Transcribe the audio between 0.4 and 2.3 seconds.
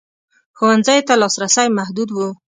ښوونځیو ته لاسرسی محدود و.